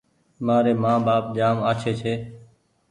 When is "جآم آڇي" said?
1.35-1.91